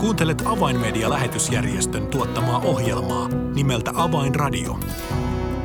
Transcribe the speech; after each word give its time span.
Kuuntelet 0.00 0.42
Avainmedia-lähetysjärjestön 0.46 2.06
tuottamaa 2.06 2.58
ohjelmaa 2.58 3.28
nimeltä 3.54 3.90
Avainradio. 3.94 4.78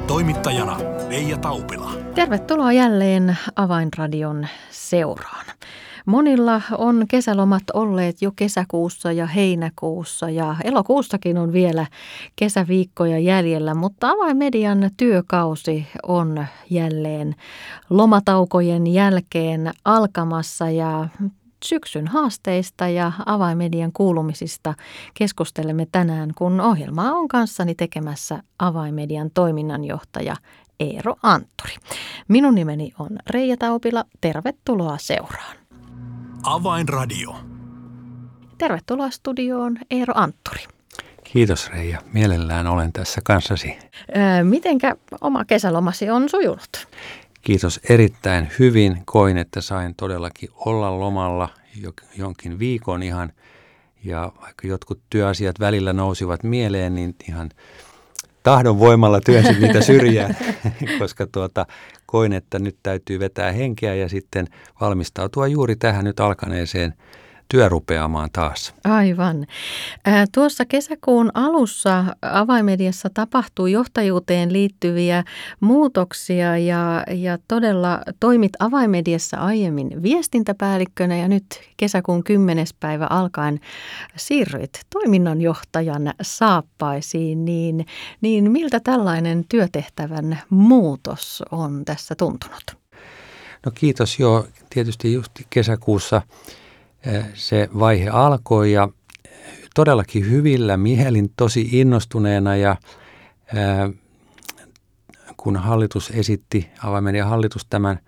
Toimittajana 0.08 0.78
Leija 1.10 1.38
Taupila. 1.38 1.92
Tervetuloa 2.16 2.74
jälleen 2.74 3.38
Avainradion 3.56 4.48
seuraan. 4.72 5.46
Monilla 6.06 6.62
on 6.78 7.06
kesälomat 7.08 7.64
olleet 7.74 8.22
jo 8.22 8.32
kesäkuussa 8.36 9.12
ja 9.12 9.28
heinäkuussa 9.28 10.30
ja 10.30 10.56
elokuussakin 10.64 11.38
on 11.38 11.54
vielä 11.54 11.86
kesäviikkoja 12.36 13.20
jäljellä, 13.20 13.76
mutta 13.76 14.10
avainmedian 14.10 14.92
työkausi 14.98 15.88
on 16.08 16.46
jälleen 16.70 17.36
lomataukojen 17.90 18.88
jälkeen 18.88 19.72
alkamassa 19.86 20.70
ja 20.70 21.08
syksyn 21.64 22.08
haasteista 22.08 22.88
ja 22.88 23.12
avaimedian 23.26 23.92
kuulumisista 23.92 24.74
keskustelemme 25.14 25.88
tänään, 25.92 26.30
kun 26.38 26.62
ohjelmaa 26.62 27.12
on 27.12 27.28
kanssani 27.28 27.76
tekemässä 27.76 28.44
avaimedian 28.60 29.32
toiminnanjohtaja 29.34 30.36
Eero 30.80 31.16
Antturi. 31.24 31.76
Minun 32.28 32.56
nimeni 32.56 32.94
on 33.00 33.10
Reija 33.30 33.58
Taupila. 33.58 34.06
Tervetuloa 34.22 34.98
seuraan. 34.98 35.56
Avainradio. 36.44 37.36
Tervetuloa 38.58 39.10
studioon 39.10 39.78
Eero 39.92 40.14
Antturi. 40.18 40.64
Kiitos 41.24 41.70
Reija. 41.70 42.02
Mielellään 42.14 42.68
olen 42.68 42.94
tässä 42.94 43.22
kanssasi. 43.24 43.78
Öö, 44.18 44.44
mitenkä 44.44 44.96
oma 45.22 45.46
kesälomasi 45.46 46.10
on 46.10 46.30
sujunut? 46.30 46.88
Kiitos 47.44 47.80
erittäin 47.90 48.52
hyvin. 48.60 49.02
Koin, 49.06 49.38
että 49.38 49.62
sain 49.62 49.96
todellakin 49.96 50.50
olla 50.56 51.00
lomalla 51.00 51.50
jonkin 52.18 52.60
viikon 52.60 53.04
ihan. 53.04 53.32
Ja 54.04 54.32
vaikka 54.42 54.68
jotkut 54.68 55.02
työasiat 55.10 55.60
välillä 55.60 55.94
nousivat 55.94 56.44
mieleen, 56.44 56.96
niin 56.96 57.16
ihan 57.30 57.50
tahdon 58.44 58.80
voimalla 58.80 59.22
työnsin 59.22 59.62
niitä 59.62 59.82
syrjään, 59.82 60.38
koska 61.00 61.28
tuota, 61.28 61.66
koin, 62.06 62.34
että 62.34 62.60
nyt 62.60 62.78
täytyy 62.84 63.20
vetää 63.20 63.52
henkeä 63.52 63.96
ja 63.96 64.10
sitten 64.10 64.48
valmistautua 64.82 65.48
juuri 65.48 65.76
tähän 65.76 66.06
nyt 66.06 66.20
alkaneeseen 66.20 66.94
työ 67.54 67.70
rupeamaan 67.70 68.30
taas. 68.34 68.74
Aivan. 68.84 69.48
Tuossa 70.34 70.66
kesäkuun 70.66 71.32
alussa 71.34 72.06
avaimediassa 72.22 73.10
tapahtui 73.14 73.72
johtajuuteen 73.72 74.54
liittyviä 74.54 75.24
muutoksia 75.60 76.58
ja, 76.58 77.04
ja 77.12 77.38
todella 77.48 78.02
toimit 78.20 78.52
avaimediassa 78.60 79.38
aiemmin 79.38 80.04
viestintäpäällikkönä 80.04 81.18
ja 81.18 81.28
nyt 81.28 81.46
kesäkuun 81.78 82.24
10. 82.24 82.66
päivä 82.80 83.08
alkaen 83.10 83.60
siirryit 84.16 84.80
toiminnanjohtajan 84.90 86.14
saappaisiin, 86.22 87.46
niin, 87.46 87.86
niin 88.22 88.52
miltä 88.52 88.80
tällainen 88.80 89.46
työtehtävän 89.50 90.42
muutos 90.50 91.44
on 91.52 91.86
tässä 91.86 92.16
tuntunut? 92.16 92.64
No 93.66 93.72
kiitos, 93.76 94.20
joo. 94.20 94.48
Tietysti 94.70 95.14
just 95.14 95.32
kesäkuussa 95.50 96.22
se 97.34 97.70
vaihe 97.80 98.10
alkoi 98.10 98.72
ja 98.72 98.90
todellakin 99.76 100.30
hyvillä 100.30 100.78
mielin, 100.78 101.30
tosi 101.38 101.70
innostuneena 101.72 102.56
ja 102.56 102.76
kun 105.38 105.58
hallitus 105.58 106.12
esitti, 106.16 106.70
avaimen 106.84 107.26
hallitus 107.26 107.66
tämän 107.70 108.00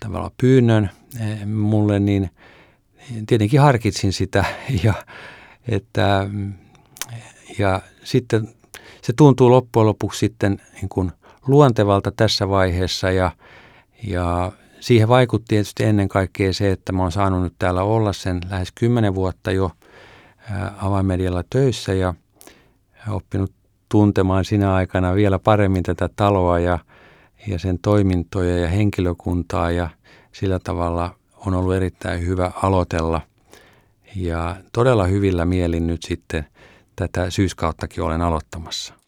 tavallaan 0.00 0.32
pyynnön 0.40 0.90
mulle, 1.46 2.00
niin 2.00 2.30
tietenkin 3.26 3.60
harkitsin 3.60 4.12
sitä 4.12 4.44
ja, 4.84 4.94
että, 5.68 6.26
ja 7.58 7.82
sitten 8.04 8.48
se 9.02 9.12
tuntuu 9.12 9.50
loppujen 9.50 9.86
lopuksi 9.86 10.18
sitten 10.18 10.62
niin 10.74 10.88
kuin 10.88 11.12
luontevalta 11.46 12.12
tässä 12.16 12.48
vaiheessa 12.48 13.10
ja, 13.10 13.30
ja 14.02 14.52
siihen 14.80 15.08
vaikutti 15.08 15.46
tietysti 15.48 15.84
ennen 15.84 16.08
kaikkea 16.08 16.52
se, 16.52 16.72
että 16.72 16.92
mä 16.92 17.02
oon 17.02 17.12
saanut 17.12 17.42
nyt 17.42 17.54
täällä 17.58 17.82
olla 17.82 18.12
sen 18.12 18.40
lähes 18.50 18.72
kymmenen 18.74 19.14
vuotta 19.14 19.50
jo 19.52 19.70
avainmedialla 20.78 21.44
töissä 21.50 21.94
ja 21.94 22.14
oppinut 23.08 23.52
tuntemaan 23.88 24.44
sinä 24.44 24.74
aikana 24.74 25.14
vielä 25.14 25.38
paremmin 25.38 25.82
tätä 25.82 26.08
taloa 26.16 26.58
ja, 26.58 26.78
ja 27.46 27.58
sen 27.58 27.78
toimintoja 27.78 28.58
ja 28.58 28.68
henkilökuntaa 28.68 29.70
ja 29.70 29.90
sillä 30.32 30.58
tavalla 30.58 31.14
on 31.46 31.54
ollut 31.54 31.74
erittäin 31.74 32.26
hyvä 32.26 32.52
aloitella. 32.62 33.20
Ja 34.16 34.56
todella 34.72 35.06
hyvillä 35.06 35.44
mielin 35.44 35.86
nyt 35.86 36.02
sitten 36.02 36.46
tätä 36.96 37.30
syyskauttakin 37.30 38.04
olen 38.04 38.22
aloittamassa. 38.22 38.99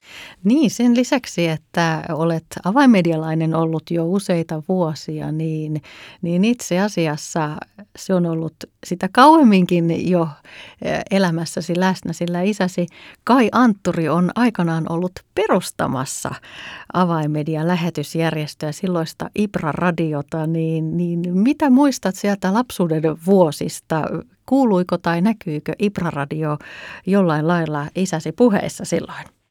Niin, 0.44 0.70
sen 0.70 0.96
lisäksi, 0.96 1.48
että 1.48 2.04
olet 2.08 2.46
avainmedialainen 2.64 3.54
ollut 3.54 3.90
jo 3.90 4.06
useita 4.06 4.62
vuosia, 4.68 5.32
niin, 5.32 5.82
niin 6.22 6.44
itse 6.44 6.80
asiassa 6.80 7.56
se 7.98 8.14
on 8.14 8.26
ollut 8.26 8.54
sitä 8.86 9.08
kauemminkin 9.12 10.10
jo 10.10 10.28
elämässäsi 11.10 11.80
läsnä, 11.80 12.12
sillä 12.12 12.42
isäsi 12.42 12.86
Kai 13.24 13.48
Antturi 13.52 14.08
on 14.08 14.30
aikanaan 14.34 14.92
ollut 14.92 15.12
perustamassa 15.34 16.34
avainmedian 16.92 17.68
lähetysjärjestöä, 17.68 18.72
silloista 18.72 19.30
Ibra-radiota, 19.38 20.46
niin, 20.46 20.96
niin 20.96 21.38
mitä 21.38 21.70
muistat 21.70 22.14
sieltä 22.14 22.54
lapsuuden 22.54 23.02
vuosista? 23.26 24.02
Kuuluiko 24.46 24.98
tai 24.98 25.20
näkyykö 25.20 25.72
Ibra-radio 25.78 26.58
jollain 27.06 27.48
lailla 27.48 27.86
isäsi 27.94 28.32
puheessa 28.32 28.84
silloin? 28.84 29.41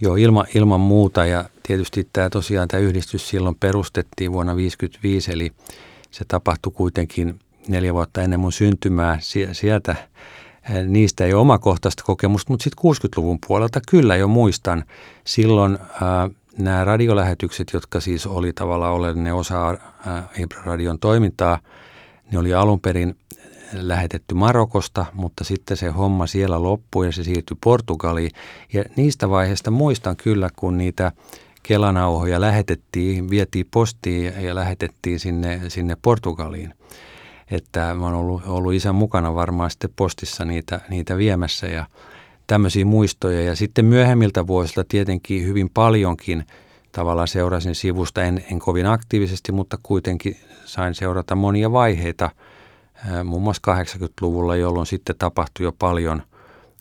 Joo, 0.00 0.16
ilma, 0.16 0.44
ilman 0.54 0.80
muuta 0.80 1.26
ja 1.26 1.44
tietysti 1.62 2.08
tämä 2.12 2.30
tosiaan 2.30 2.68
tämä 2.68 2.80
yhdistys 2.80 3.28
silloin 3.28 3.54
perustettiin 3.54 4.32
vuonna 4.32 4.52
1955, 4.52 5.32
eli 5.32 5.52
se 6.10 6.24
tapahtui 6.28 6.72
kuitenkin 6.72 7.38
neljä 7.68 7.94
vuotta 7.94 8.22
ennen 8.22 8.40
mun 8.40 8.52
syntymää 8.52 9.18
sieltä. 9.52 9.96
Niistä 10.86 11.24
ei 11.24 11.32
ole 11.32 11.40
omakohtaista 11.40 12.02
kokemusta, 12.06 12.52
mutta 12.52 12.64
sitten 12.64 12.90
60-luvun 12.90 13.38
puolelta 13.46 13.80
kyllä 13.88 14.16
jo 14.16 14.28
muistan. 14.28 14.84
Silloin 15.24 15.78
ää, 16.02 16.30
nämä 16.58 16.84
radiolähetykset, 16.84 17.72
jotka 17.72 18.00
siis 18.00 18.26
oli 18.26 18.52
tavallaan 18.52 18.94
oleellinen 18.94 19.34
osa 19.34 19.66
ää, 20.06 20.28
radion 20.64 20.98
toimintaa, 20.98 21.58
ne 22.32 22.38
oli 22.38 22.54
alun 22.54 22.80
perin 22.80 23.16
lähetetty 23.72 24.34
Marokosta, 24.34 25.06
mutta 25.12 25.44
sitten 25.44 25.76
se 25.76 25.88
homma 25.88 26.26
siellä 26.26 26.62
loppui 26.62 27.06
ja 27.06 27.12
se 27.12 27.24
siirtyi 27.24 27.56
Portugaliin. 27.64 28.30
Ja 28.72 28.84
niistä 28.96 29.30
vaiheista 29.30 29.70
muistan 29.70 30.16
kyllä, 30.16 30.50
kun 30.56 30.78
niitä 30.78 31.12
kelanauhoja 31.62 32.40
lähetettiin, 32.40 33.30
vietiin 33.30 33.66
postiin 33.70 34.32
ja 34.40 34.54
lähetettiin 34.54 35.20
sinne, 35.20 35.60
sinne 35.68 35.96
Portugaliin. 36.02 36.74
Että 37.50 37.94
mä 37.94 38.04
oon 38.04 38.14
ollut, 38.14 38.42
ollut 38.46 38.74
isän 38.74 38.94
mukana 38.94 39.34
varmaan 39.34 39.70
sitten 39.70 39.90
postissa 39.96 40.44
niitä, 40.44 40.80
niitä 40.88 41.16
viemässä 41.16 41.66
ja 41.66 41.86
tämmöisiä 42.46 42.84
muistoja. 42.84 43.42
Ja 43.42 43.56
sitten 43.56 43.84
myöhemmiltä 43.84 44.46
vuosilta 44.46 44.84
tietenkin 44.88 45.44
hyvin 45.44 45.70
paljonkin 45.74 46.46
tavallaan 46.92 47.28
seurasin 47.28 47.74
sivusta, 47.74 48.22
en, 48.22 48.44
en 48.52 48.58
kovin 48.58 48.86
aktiivisesti, 48.86 49.52
mutta 49.52 49.78
kuitenkin 49.82 50.36
sain 50.64 50.94
seurata 50.94 51.34
monia 51.34 51.72
vaiheita– 51.72 52.30
muun 53.24 53.42
muassa 53.42 53.62
80-luvulla, 53.74 54.56
jolloin 54.56 54.86
sitten 54.86 55.16
tapahtui 55.18 55.64
jo 55.64 55.72
paljon, 55.72 56.22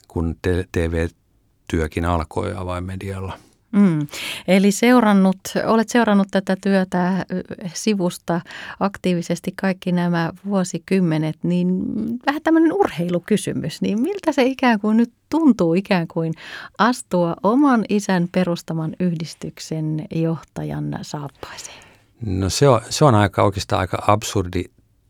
kun 0.07 0.35
TV-työkin 0.71 2.05
alkoi 2.05 2.53
avainmedialla. 2.57 3.37
Mm. 3.71 4.07
Eli 4.47 4.71
seurannut, 4.71 5.37
olet 5.65 5.89
seurannut 5.89 6.27
tätä 6.31 6.57
työtä 6.61 7.25
sivusta 7.73 8.41
aktiivisesti 8.79 9.53
kaikki 9.61 9.91
nämä 9.91 10.31
vuosikymmenet, 10.45 11.35
niin 11.43 11.83
vähän 12.25 12.41
tämmöinen 12.41 12.73
urheilukysymys, 12.73 13.81
niin 13.81 14.01
miltä 14.01 14.31
se 14.31 14.43
ikään 14.43 14.79
kuin 14.79 14.97
nyt 14.97 15.13
tuntuu 15.29 15.73
ikään 15.73 16.07
kuin 16.07 16.33
astua 16.77 17.35
oman 17.43 17.85
isän 17.89 18.27
perustaman 18.31 18.95
yhdistyksen 18.99 20.05
johtajan 20.11 20.99
saappaisiin? 21.01 21.83
No 22.25 22.49
se 22.49 22.69
on, 22.69 22.81
se 22.89 23.05
on 23.05 23.15
aika 23.15 23.43
oikeastaan 23.43 23.79
aika 23.79 24.03
absurdi 24.07 24.63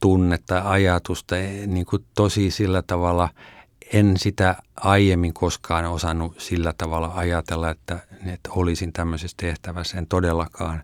tunnetta, 0.06 0.69
ajatusta, 0.69 1.38
e, 1.38 1.68
niin 1.68 1.86
kuin 1.86 2.06
tosi 2.16 2.52
sillä 2.52 2.81
tavalla, 2.81 3.30
en 3.94 4.18
sitä 4.18 4.56
aiemmin 4.75 5.34
koskaan 5.34 5.86
osannut 5.86 6.40
sillä 6.40 6.74
tavalla 6.78 7.12
ajatella, 7.16 7.69
että, 7.69 8.00
että 8.25 8.50
olisin 8.50 8.94
tämmöisessä 8.94 9.38
tehtävässä, 9.40 9.98
en 9.98 10.07
todellakaan. 10.07 10.84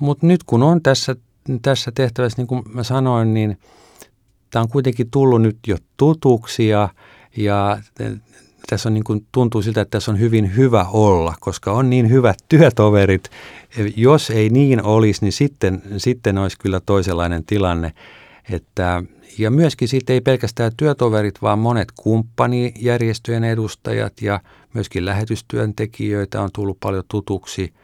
Mutta 0.00 0.26
nyt 0.26 0.44
kun 0.44 0.62
on 0.62 0.82
tässä, 0.82 1.16
tässä 1.62 1.92
tehtävässä, 1.94 2.42
niin 2.42 2.46
kuin 2.46 2.62
mä 2.74 2.82
sanoin, 2.82 3.34
niin 3.34 3.58
tämä 4.50 4.62
on 4.62 4.68
kuitenkin 4.68 5.10
tullut 5.10 5.42
nyt 5.42 5.58
jo 5.66 5.76
tutuksi 5.96 6.68
ja, 6.68 6.88
ja 7.36 7.78
tässä 8.66 8.88
on 8.88 8.94
niin 8.94 9.04
kuin, 9.04 9.26
tuntuu 9.32 9.62
siltä, 9.62 9.80
että 9.80 9.90
tässä 9.90 10.10
on 10.10 10.20
hyvin 10.20 10.56
hyvä 10.56 10.86
olla, 10.92 11.34
koska 11.40 11.72
on 11.72 11.90
niin 11.90 12.10
hyvät 12.10 12.36
työtoverit. 12.48 13.30
Jos 13.96 14.30
ei 14.30 14.50
niin 14.50 14.82
olisi, 14.82 15.24
niin 15.24 15.32
sitten, 15.32 15.82
sitten 15.96 16.38
olisi 16.38 16.58
kyllä 16.58 16.80
toisenlainen 16.80 17.44
tilanne. 17.44 17.92
Että, 18.50 19.02
ja 19.38 19.50
myöskin 19.50 19.88
sitten 19.88 20.14
ei 20.14 20.20
pelkästään 20.20 20.72
työtoverit, 20.76 21.42
vaan 21.42 21.58
monet 21.58 21.88
kumppanijärjestöjen 21.96 23.44
edustajat 23.44 24.22
ja 24.22 24.40
myöskin 24.74 25.04
lähetystyöntekijöitä 25.04 26.40
on 26.42 26.50
tullut 26.54 26.80
paljon 26.80 27.04
tutuksi. 27.08 27.74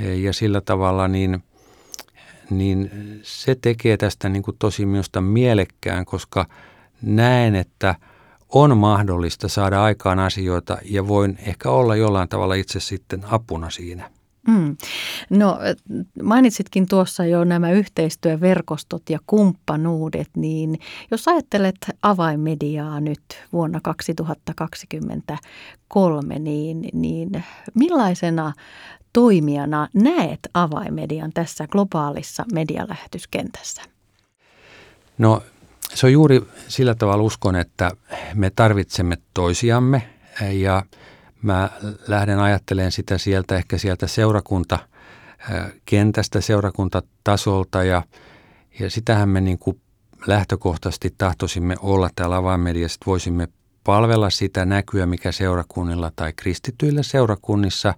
Ja 0.00 0.32
sillä 0.32 0.60
tavalla 0.60 1.08
niin, 1.08 1.44
niin 2.50 2.90
se 3.22 3.54
tekee 3.54 3.96
tästä 3.96 4.28
niin 4.28 4.42
kuin 4.42 4.56
tosi 4.58 4.86
minusta 4.86 5.20
mielekkään, 5.20 6.04
koska 6.04 6.46
näen, 7.02 7.54
että 7.54 7.94
on 8.48 8.78
mahdollista 8.78 9.48
saada 9.48 9.82
aikaan 9.82 10.18
asioita 10.18 10.78
ja 10.84 11.08
voin 11.08 11.38
ehkä 11.46 11.70
olla 11.70 11.96
jollain 11.96 12.28
tavalla 12.28 12.54
itse 12.54 12.80
sitten 12.80 13.24
apuna 13.30 13.70
siinä. 13.70 14.10
Mm. 14.48 14.76
No 15.30 15.58
mainitsitkin 16.22 16.88
tuossa 16.88 17.24
jo 17.24 17.44
nämä 17.44 17.70
yhteistyöverkostot 17.70 19.10
ja 19.10 19.18
kumppanuudet, 19.26 20.28
niin 20.36 20.78
jos 21.10 21.28
ajattelet 21.28 21.76
avainmediaa 22.02 23.00
nyt 23.00 23.20
vuonna 23.52 23.80
2023, 23.82 26.38
niin, 26.38 26.88
niin 26.92 27.44
millaisena 27.74 28.52
toimijana 29.12 29.88
näet 29.94 30.40
avainmedian 30.54 31.32
tässä 31.32 31.66
globaalissa 31.66 32.44
medialähetyskentässä? 32.52 33.82
No 35.18 35.42
se 35.94 36.06
on 36.06 36.12
juuri 36.12 36.42
sillä 36.68 36.94
tavalla 36.94 37.22
uskon, 37.22 37.56
että 37.56 37.90
me 38.34 38.50
tarvitsemme 38.50 39.16
toisiamme 39.34 40.08
ja– 40.52 40.82
Mä 41.42 41.70
lähden 42.08 42.38
ajattelemaan 42.38 42.92
sitä 42.92 43.18
sieltä 43.18 43.56
ehkä 43.56 43.78
sieltä 43.78 44.06
seurakunta 44.06 44.78
kentästä, 45.84 46.40
seurakuntatasolta 46.40 47.84
ja, 47.84 48.02
ja 48.80 48.90
sitähän 48.90 49.28
me 49.28 49.40
niin 49.40 49.58
kuin 49.58 49.80
lähtökohtaisesti 50.26 51.14
tahtoisimme 51.18 51.76
olla 51.80 52.10
täällä 52.16 52.36
avainmediassa, 52.36 52.96
että 52.96 53.06
voisimme 53.06 53.48
palvella 53.84 54.30
sitä 54.30 54.64
näkyä, 54.64 55.06
mikä 55.06 55.32
seurakunnilla 55.32 56.12
tai 56.16 56.32
kristityillä 56.32 57.02
seurakunnissa 57.02 57.94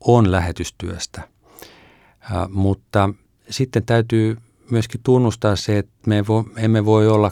on 0.00 0.32
lähetystyöstä. 0.32 1.20
Ä, 1.20 2.48
mutta 2.48 3.10
sitten 3.50 3.86
täytyy 3.86 4.36
myöskin 4.70 5.00
tunnustaa 5.04 5.56
se, 5.56 5.78
että 5.78 5.92
me 6.06 6.26
vo, 6.28 6.44
emme 6.56 6.84
voi 6.84 7.08
olla 7.08 7.30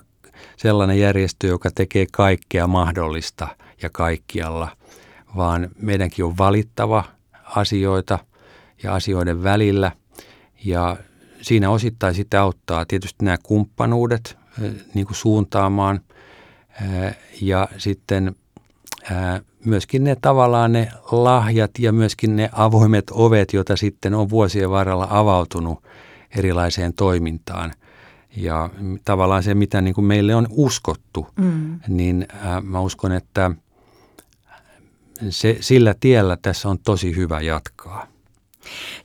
sellainen 0.56 1.00
järjestö, 1.00 1.46
joka 1.46 1.70
tekee 1.74 2.06
kaikkea 2.12 2.66
mahdollista 2.66 3.48
ja 3.82 3.90
kaikkialla– 3.92 4.68
vaan 5.36 5.70
meidänkin 5.78 6.24
on 6.24 6.38
valittava 6.38 7.04
asioita 7.44 8.18
ja 8.82 8.94
asioiden 8.94 9.42
välillä. 9.42 9.92
Ja 10.64 10.96
siinä 11.42 11.70
osittain 11.70 12.14
sitä 12.14 12.42
auttaa 12.42 12.84
tietysti 12.84 13.24
nämä 13.24 13.36
kumppanuudet 13.42 14.38
niin 14.94 15.06
kuin 15.06 15.16
suuntaamaan 15.16 16.00
ja 17.40 17.68
sitten 17.78 18.36
myöskin 19.64 20.04
ne 20.04 20.16
tavallaan 20.20 20.72
ne 20.72 20.88
lahjat 21.12 21.70
ja 21.78 21.92
myöskin 21.92 22.36
ne 22.36 22.50
avoimet 22.52 23.04
ovet, 23.10 23.52
joita 23.52 23.76
sitten 23.76 24.14
on 24.14 24.30
vuosien 24.30 24.70
varrella 24.70 25.06
avautunut 25.10 25.84
erilaiseen 26.36 26.92
toimintaan. 26.92 27.72
Ja 28.36 28.70
tavallaan 29.04 29.42
se, 29.42 29.54
mitä 29.54 29.80
niin 29.80 29.94
kuin 29.94 30.04
meille 30.04 30.34
on 30.34 30.46
uskottu, 30.50 31.26
mm. 31.36 31.80
niin 31.88 32.28
mä 32.62 32.80
uskon, 32.80 33.12
että– 33.12 33.50
se, 35.30 35.56
sillä 35.60 35.94
tiellä 36.00 36.36
tässä 36.42 36.68
on 36.68 36.78
tosi 36.78 37.16
hyvä 37.16 37.40
jatkaa. 37.40 38.14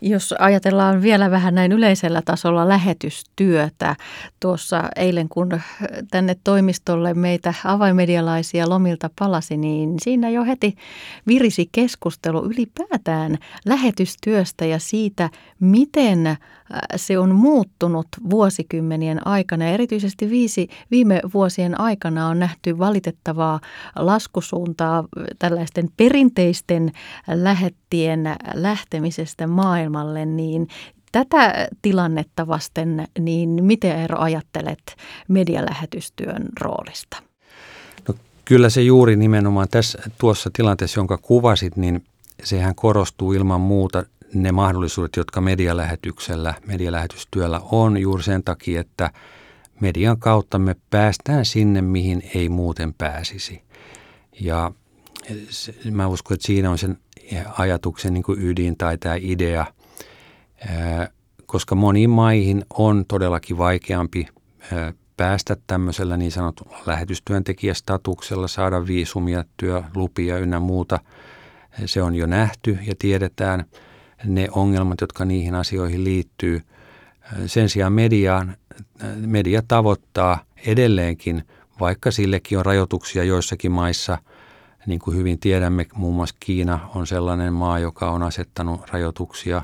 Jos 0.01 0.33
ajatellaan 0.39 1.01
vielä 1.01 1.31
vähän 1.31 1.55
näin 1.55 1.71
yleisellä 1.71 2.21
tasolla 2.21 2.67
lähetystyötä, 2.67 3.95
tuossa 4.39 4.83
eilen 4.95 5.29
kun 5.29 5.61
tänne 6.11 6.35
toimistolle 6.43 7.13
meitä 7.13 7.53
avaimedialaisia 7.63 8.69
lomilta 8.69 9.09
palasi, 9.19 9.57
niin 9.57 9.93
siinä 10.01 10.29
jo 10.29 10.43
heti 10.43 10.75
virisi 11.27 11.69
keskustelu 11.71 12.45
ylipäätään 12.45 13.37
lähetystyöstä 13.65 14.65
ja 14.65 14.79
siitä, 14.79 15.29
miten 15.59 16.37
se 16.95 17.19
on 17.19 17.35
muuttunut 17.35 18.07
vuosikymmenien 18.29 19.27
aikana. 19.27 19.65
Ja 19.65 19.71
erityisesti 19.71 20.29
viisi, 20.29 20.69
viime 20.91 21.21
vuosien 21.33 21.79
aikana 21.79 22.27
on 22.27 22.39
nähty 22.39 22.77
valitettavaa 22.79 23.59
laskusuuntaa 23.95 25.03
tällaisten 25.39 25.89
perinteisten 25.97 26.91
lähettien 27.27 28.35
lähtemisestä 28.53 29.47
maailmalle, 29.47 30.25
niin 30.25 30.67
tätä 31.11 31.67
tilannetta 31.81 32.47
vasten, 32.47 33.07
niin 33.19 33.63
miten 33.63 33.99
Eero 33.99 34.19
ajattelet 34.19 34.95
medialähetystyön 35.27 36.45
roolista? 36.61 37.17
No, 38.07 38.15
kyllä 38.45 38.69
se 38.69 38.81
juuri 38.81 39.15
nimenomaan 39.15 39.67
tässä, 39.71 39.99
tuossa 40.17 40.49
tilanteessa, 40.53 40.99
jonka 40.99 41.17
kuvasit, 41.17 41.77
niin 41.77 42.03
sehän 42.43 42.75
korostuu 42.75 43.33
ilman 43.33 43.61
muuta 43.61 44.03
ne 44.33 44.51
mahdollisuudet, 44.51 45.15
jotka 45.15 45.41
medialähetyksellä, 45.41 46.53
medialähetystyöllä 46.65 47.61
on 47.71 47.97
juuri 47.97 48.23
sen 48.23 48.43
takia, 48.43 48.81
että 48.81 49.11
median 49.79 50.19
kautta 50.19 50.59
me 50.59 50.75
päästään 50.89 51.45
sinne, 51.45 51.81
mihin 51.81 52.23
ei 52.35 52.49
muuten 52.49 52.93
pääsisi. 52.93 53.61
Ja 54.39 54.71
mä 55.91 56.07
uskon, 56.07 56.35
että 56.35 56.47
siinä 56.47 56.71
on 56.71 56.77
sen 56.77 56.97
ajatuksen 57.57 58.13
niin 58.13 58.23
ydin 58.37 58.77
tai 58.77 58.97
tämä 58.97 59.15
idea, 59.19 59.65
koska 61.45 61.75
moniin 61.75 62.09
maihin 62.09 62.65
on 62.73 63.05
todellakin 63.07 63.57
vaikeampi 63.57 64.27
päästä 65.17 65.57
tämmöisellä 65.67 66.17
niin 66.17 66.31
sanotulla 66.31 66.77
lähetystyöntekijästatuksella, 66.85 68.47
saada 68.47 68.87
viisumia, 68.87 69.43
työlupia 69.57 70.37
ynnä 70.37 70.59
muuta. 70.59 70.99
Se 71.85 72.01
on 72.01 72.15
jo 72.15 72.25
nähty 72.25 72.77
ja 72.87 72.93
tiedetään 72.99 73.65
ne 74.25 74.47
ongelmat, 74.51 75.01
jotka 75.01 75.25
niihin 75.25 75.55
asioihin 75.55 76.03
liittyy. 76.03 76.61
Sen 77.45 77.69
sijaan 77.69 77.93
mediaan, 77.93 78.57
media 79.15 79.61
tavoittaa 79.67 80.39
edelleenkin, 80.65 81.43
vaikka 81.79 82.11
sillekin 82.11 82.57
on 82.57 82.65
rajoituksia 82.65 83.23
joissakin 83.23 83.71
maissa– 83.71 84.17
niin 84.85 84.99
kuin 84.99 85.17
hyvin 85.17 85.39
tiedämme, 85.39 85.85
muun 85.95 86.15
muassa 86.15 86.35
Kiina 86.39 86.89
on 86.95 87.07
sellainen 87.07 87.53
maa, 87.53 87.79
joka 87.79 88.11
on 88.11 88.23
asettanut 88.23 88.89
rajoituksia 88.89 89.61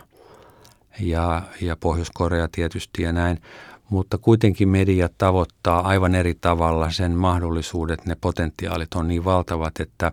ja, 0.99 1.41
ja 1.61 1.75
Pohjois-Korea 1.75 2.47
tietysti 2.51 3.03
ja 3.03 3.11
näin. 3.11 3.41
Mutta 3.89 4.17
kuitenkin 4.17 4.69
media 4.69 5.09
tavoittaa 5.17 5.87
aivan 5.87 6.15
eri 6.15 6.33
tavalla 6.41 6.91
sen 6.91 7.11
mahdollisuudet, 7.11 8.05
ne 8.05 8.15
potentiaalit 8.21 8.93
on 8.93 9.07
niin 9.07 9.25
valtavat, 9.25 9.79
että 9.79 10.11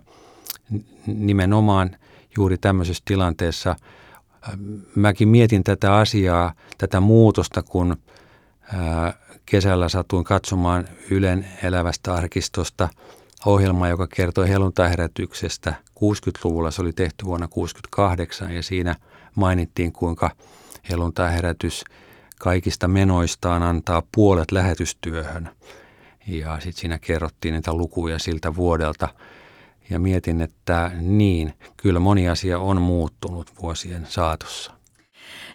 nimenomaan 1.07 1.95
juuri 2.37 2.57
tämmöisessä 2.57 3.03
tilanteessa 3.05 3.75
mäkin 4.95 5.27
mietin 5.27 5.63
tätä 5.63 5.95
asiaa, 5.95 6.53
tätä 6.77 6.99
muutosta, 6.99 7.63
kun 7.63 7.97
kesällä 9.45 9.89
satuin 9.89 10.23
katsomaan 10.23 10.87
Ylen 11.09 11.47
elävästä 11.63 12.13
arkistosta– 12.13 12.89
ohjelma, 13.45 13.87
joka 13.87 14.07
kertoi 14.07 14.49
helluntaiherätyksestä 14.49 15.73
60-luvulla. 15.89 16.71
Se 16.71 16.81
oli 16.81 16.93
tehty 16.93 17.25
vuonna 17.25 17.47
68 17.47 18.51
ja 18.51 18.63
siinä 18.63 18.95
mainittiin, 19.35 19.91
kuinka 19.91 20.31
helluntaiherätys 20.89 21.83
kaikista 22.39 22.87
menoistaan 22.87 23.63
antaa 23.63 24.03
puolet 24.15 24.51
lähetystyöhön. 24.51 25.49
Ja 26.27 26.59
sitten 26.59 26.81
siinä 26.81 26.99
kerrottiin 26.99 27.53
niitä 27.53 27.73
lukuja 27.73 28.19
siltä 28.19 28.55
vuodelta. 28.55 29.09
Ja 29.89 29.99
mietin, 29.99 30.41
että 30.41 30.91
niin, 31.01 31.53
kyllä 31.77 31.99
moni 31.99 32.29
asia 32.29 32.59
on 32.59 32.81
muuttunut 32.81 33.51
vuosien 33.61 34.05
saatossa. 34.09 34.73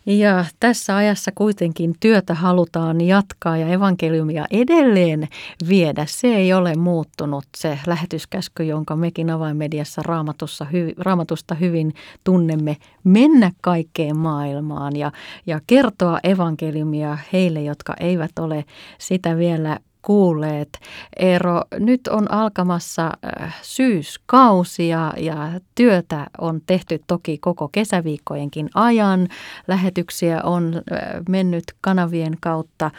Ja 0.07 0.45
tässä 0.61 0.97
ajassa 0.97 1.31
kuitenkin 1.35 1.95
työtä 2.01 2.35
halutaan 2.35 3.01
jatkaa 3.01 3.57
ja 3.57 3.69
evankeliumia 3.69 4.45
edelleen 4.51 5.29
viedä. 5.69 6.05
Se 6.09 6.29
ei 6.37 6.53
ole 6.53 6.75
muuttunut 6.75 7.45
se 7.57 7.79
lähetyskäsky, 7.87 8.65
jonka 8.65 8.97
mekin 8.97 9.31
avainmediassa 9.31 10.03
raamatussa, 10.05 10.67
raamatusta 10.99 11.55
hyvin 11.55 11.95
tunnemme, 12.25 12.77
mennä 13.05 13.53
kaikkeen 13.61 14.19
maailmaan 14.19 14.97
ja, 14.97 15.13
ja 15.47 15.61
kertoa 15.67 16.19
evankeliumia 16.23 17.19
heille, 17.33 17.63
jotka 17.63 17.95
eivät 18.01 18.39
ole 18.39 18.65
sitä 18.99 19.37
vielä 19.37 19.79
kuulleet. 20.03 20.69
Eero, 21.17 21.63
nyt 21.79 22.09
on 22.09 22.31
alkamassa 22.31 23.11
äh, 23.41 23.57
syyskausi 23.63 24.89
ja, 24.89 25.13
ja 25.17 25.61
työtä 25.75 26.27
on 26.39 26.61
tehty 26.67 27.01
toki 27.07 27.39
koko 27.39 27.69
kesäviikkojenkin 27.69 28.71
ajan. 28.75 29.29
Lähetyksiä 29.69 30.43
on 30.43 30.75
äh, 30.75 31.01
mennyt 31.29 31.65
kanavien 31.81 32.37
kautta 32.41 32.91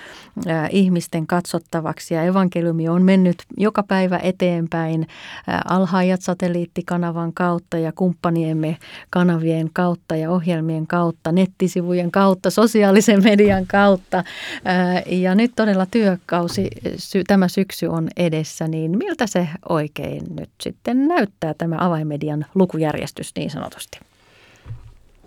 äh, 0.47 0.69
ihmisten 0.71 1.27
katsottavaksi 1.27 2.13
ja 2.13 2.23
evankeliumi 2.23 2.89
on 2.89 3.03
mennyt 3.03 3.37
joka 3.57 3.83
päivä 3.83 4.19
eteenpäin 4.23 5.07
alhaajat 5.65 6.21
satelliittikanavan 6.21 7.33
kautta 7.33 7.77
ja 7.77 7.91
kumppaniemme 7.91 8.77
kanavien 9.09 9.69
kautta 9.73 10.15
ja 10.15 10.31
ohjelmien 10.31 10.87
kautta, 10.87 11.31
nettisivujen 11.31 12.11
kautta, 12.11 12.49
sosiaalisen 12.49 13.23
median 13.23 13.67
kautta. 13.67 14.23
Ja 15.05 15.35
nyt 15.35 15.51
todella 15.55 15.85
työkausi 15.85 16.69
sy- 16.97 17.23
tämä 17.27 17.47
syksy 17.47 17.85
on 17.85 18.07
edessä, 18.17 18.67
niin 18.67 18.97
miltä 18.97 19.27
se 19.27 19.47
oikein 19.69 20.23
nyt 20.39 20.49
sitten 20.61 21.07
näyttää 21.07 21.53
tämä 21.53 21.75
avainmedian 21.79 22.45
lukujärjestys 22.55 23.31
niin 23.35 23.49
sanotusti? 23.49 23.99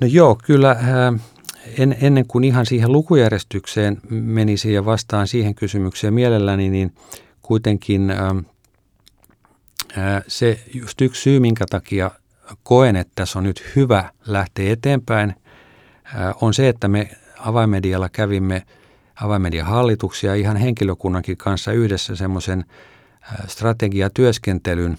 No 0.00 0.07
joo, 0.07 0.38
kyllä 0.45 0.71
äh, 0.71 1.21
en, 1.78 1.97
ennen 2.00 2.26
kuin 2.26 2.45
ihan 2.45 2.66
siihen 2.66 2.92
lukujärjestykseen 2.92 4.00
menisi 4.11 4.73
ja 4.73 4.85
vastaan 4.85 5.28
siihen 5.28 5.54
kysymykseen 5.54 6.14
mielelläni, 6.14 6.71
niin 6.71 6.95
kuitenkin 7.42 8.11
äh, 8.11 8.19
se 10.28 10.61
just 10.75 11.00
yksi 11.00 11.23
syy, 11.23 11.40
minkä 11.40 11.64
takia 11.71 12.11
koen, 12.62 12.97
että 12.97 13.12
tässä 13.14 13.38
on 13.38 13.45
nyt 13.45 13.64
hyvä 13.76 14.11
lähteä 14.26 14.73
eteenpäin, 14.73 15.35
on 16.40 16.54
se, 16.54 16.69
että 16.69 16.88
me 16.88 17.11
avaimedialla 17.38 18.09
kävimme 18.09 18.62
avaimedian 19.21 19.66
hallituksia 19.66 20.35
ihan 20.35 20.57
henkilökunnankin 20.57 21.37
kanssa 21.37 21.73
yhdessä 21.73 22.16
semmoisen 22.16 22.64
strategiatyöskentelyn, 23.47 24.99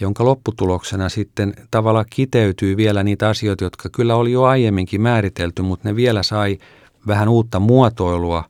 jonka 0.00 0.24
lopputuloksena 0.24 1.08
sitten 1.08 1.54
tavallaan 1.70 2.04
kiteytyy 2.10 2.76
vielä 2.76 3.02
niitä 3.02 3.28
asioita, 3.28 3.64
jotka 3.64 3.88
kyllä 3.88 4.16
oli 4.16 4.32
jo 4.32 4.44
aiemminkin 4.44 5.00
määritelty, 5.00 5.62
mutta 5.62 5.88
ne 5.88 5.96
vielä 5.96 6.22
sai 6.22 6.58
vähän 7.06 7.28
uutta 7.28 7.60
muotoilua. 7.60 8.44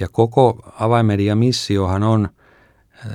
Ja 0.00 0.08
koko 0.12 0.72
avaimedian 0.80 1.38
missiohan 1.38 2.02
on 2.02 2.28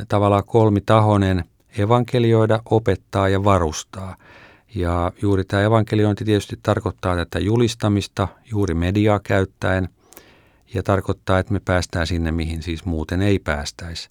tavallaan 0.08 0.44
kolmitahoinen 0.46 1.44
evankelioida, 1.78 2.60
opettaa 2.66 3.30
ja 3.30 3.44
varustaa. 3.44 4.16
Ja 4.76 5.12
juuri 5.22 5.44
tämä 5.44 5.64
evankeliointi 5.64 6.26
tietysti 6.26 6.60
tarkoittaa 6.64 7.16
tätä 7.16 7.40
julistamista 7.40 8.28
juuri 8.52 8.74
mediaa 8.74 9.20
käyttäen 9.24 9.90
ja 10.74 10.84
tarkoittaa, 10.84 11.40
että 11.40 11.54
me 11.54 11.62
päästään 11.66 12.08
sinne, 12.08 12.32
mihin 12.32 12.64
siis 12.64 12.86
muuten 12.86 13.22
ei 13.22 13.40
päästäisi. 13.40 14.10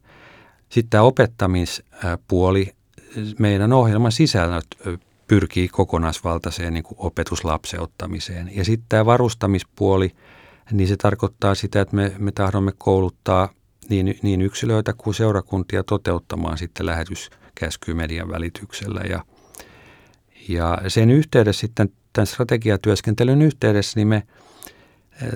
Sitten 0.69 0.90
tämä 0.90 1.02
opettamispuoli, 1.02 2.73
meidän 3.38 3.73
ohjelman 3.73 4.12
sisällöt 4.12 4.66
pyrkii 5.28 5.69
kokonaisvaltaiseen 5.69 6.75
niin 6.75 6.85
opetuslapseuttamiseen. 6.97 8.50
Ja 8.57 8.64
sitten 8.64 8.87
tämä 8.88 9.07
varustamispuoli, 9.07 10.11
niin 10.73 10.88
se 10.88 10.97
tarkoittaa 10.97 11.54
sitä, 11.54 11.81
että 11.81 11.97
me, 11.97 12.12
me 12.19 12.33
tahdomme 12.33 12.73
kouluttaa 12.78 13.49
niin, 13.88 14.19
niin 14.23 14.42
yksilöitä 14.42 14.92
kuin 14.92 15.14
seurakuntia 15.14 15.85
toteuttamaan 15.85 16.59
sitten 16.59 16.87
lähetyskäsky 16.87 17.95
median 17.95 18.28
välityksellä. 18.28 19.00
Ja, 19.00 19.25
ja 20.49 20.78
sen 20.88 21.11
yhteydessä 21.11 21.61
sitten 21.61 21.88
tämän 22.12 22.26
strategiatyöskentelyn 22.26 23.42
yhteydessä, 23.42 24.00
niin 24.00 24.09
me 24.09 24.23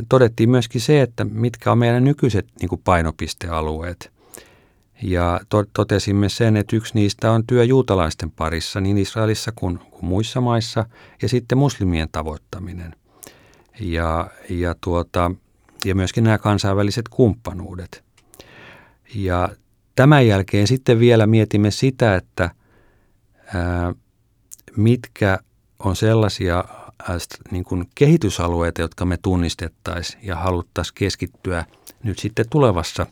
todettiin 0.09 0.51
myöskin 0.51 0.81
se, 0.81 1.03
että 1.03 1.25
mitkä 1.25 1.73
on 1.73 1.79
meidän 1.79 2.05
nykyiset 2.05 2.47
niin 2.61 2.69
kuin 2.69 2.81
painopistealueet. 2.85 4.13
Ja 5.03 5.41
to, 5.49 5.65
totesimme 5.73 6.29
sen, 6.29 6.57
että 6.57 6.77
yksi 6.77 6.95
niistä 6.95 7.33
on 7.33 7.47
työ 7.47 7.65
juutalaisten 7.65 8.31
parissa 8.31 8.81
niin 8.81 8.99
Israelissa 8.99 9.53
kuin, 9.55 9.79
kuin 9.79 10.05
muissa 10.05 10.41
maissa 10.41 10.87
ja 11.23 11.29
sitten 11.29 11.59
muslimien 11.59 12.09
tavoittaminen. 12.13 12.95
Ja, 13.81 14.31
ja, 14.51 14.75
tuota, 14.81 15.31
ja 15.85 15.95
myöskin 15.95 16.25
nämä 16.25 16.39
kansainväliset 16.39 17.09
kumppanuudet. 17.09 18.05
Ja 19.15 19.49
tämän 19.95 20.27
jälkeen 20.27 20.67
sitten 20.67 20.99
vielä 20.99 21.27
mietimme 21.27 21.71
sitä, 21.71 22.17
että 22.17 22.51
ää, 23.55 23.95
mitkä 24.77 25.39
on 25.79 25.97
sellaisia 25.97 26.65
niin 27.51 27.65
kuin 27.65 27.89
kehitysalueita, 27.95 28.81
jotka 28.81 29.05
me 29.05 29.17
tunnistettaisiin 29.17 30.27
ja 30.27 30.37
haluttaisiin 30.37 30.95
keskittyä 30.95 31.65
nyt 32.03 32.19
sitten 32.19 32.49
tulevassa 32.51 33.07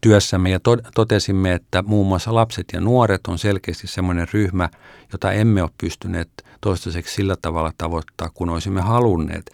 työssämme. 0.00 0.50
Ja 0.50 0.60
to, 0.60 0.76
totesimme, 0.94 1.52
että 1.52 1.82
muun 1.82 2.06
muassa 2.06 2.34
lapset 2.34 2.66
ja 2.72 2.80
nuoret 2.80 3.26
on 3.28 3.38
selkeästi 3.38 3.86
sellainen 3.86 4.28
ryhmä, 4.32 4.68
jota 5.12 5.32
emme 5.32 5.62
ole 5.62 5.70
pystyneet 5.80 6.30
toistaiseksi 6.60 7.14
sillä 7.14 7.36
tavalla 7.42 7.72
tavoittaa, 7.78 8.30
kun 8.34 8.50
olisimme 8.50 8.80
halunneet. 8.80 9.50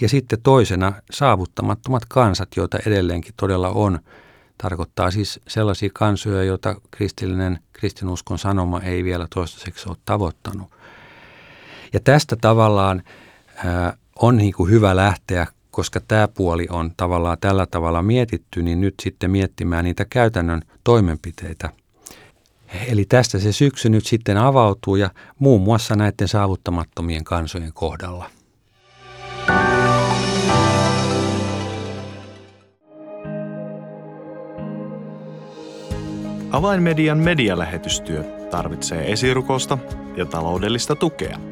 Ja 0.00 0.08
sitten 0.08 0.38
toisena 0.42 0.92
saavuttamattomat 1.10 2.02
kansat, 2.08 2.48
joita 2.56 2.78
edelleenkin 2.86 3.34
todella 3.36 3.68
on– 3.68 3.98
Tarkoittaa 4.62 5.10
siis 5.10 5.40
sellaisia 5.48 5.90
kansoja, 5.94 6.42
joita 6.42 6.76
kristillinen 6.90 7.58
kristinuskon 7.72 8.38
sanoma 8.38 8.80
ei 8.80 9.04
vielä 9.04 9.26
toistaiseksi 9.34 9.88
ole 9.88 9.96
tavoittanut. 10.04 10.70
Ja 11.92 12.00
tästä 12.00 12.36
tavallaan 12.40 13.02
ää, 13.64 13.96
on 14.16 14.36
niin 14.36 14.52
kuin 14.52 14.70
hyvä 14.70 14.96
lähteä, 14.96 15.46
koska 15.70 16.00
tämä 16.08 16.28
puoli 16.28 16.66
on 16.70 16.92
tavallaan 16.96 17.36
tällä 17.40 17.66
tavalla 17.66 18.02
mietitty, 18.02 18.62
niin 18.62 18.80
nyt 18.80 18.94
sitten 19.02 19.30
miettimään 19.30 19.84
niitä 19.84 20.04
käytännön 20.04 20.62
toimenpiteitä. 20.84 21.70
Eli 22.86 23.04
tästä 23.04 23.38
se 23.38 23.52
syksy 23.52 23.88
nyt 23.88 24.06
sitten 24.06 24.36
avautuu 24.36 24.96
ja 24.96 25.10
muun 25.38 25.60
muassa 25.60 25.96
näiden 25.96 26.28
saavuttamattomien 26.28 27.24
kansojen 27.24 27.72
kohdalla. 27.74 28.30
Avainmedian 36.50 37.18
medialähetystyö 37.18 38.24
tarvitsee 38.50 39.12
esirukosta 39.12 39.78
ja 40.16 40.26
taloudellista 40.26 40.96
tukea. 40.96 41.51